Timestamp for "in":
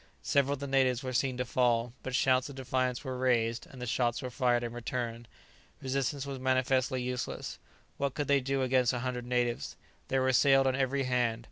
4.63-4.73